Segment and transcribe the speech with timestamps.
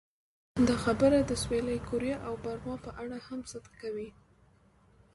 [0.67, 4.09] دا خبره د سویلي کوریا او برما په اړه هم صدق کوي.